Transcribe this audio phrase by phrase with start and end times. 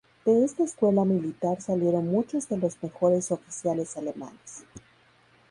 [0.25, 4.63] De esta escuela militar salieron muchos de los mejores oficiales alemanes.